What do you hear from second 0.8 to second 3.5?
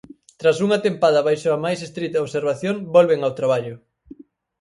tempada baixo a máis estrita observación volven ao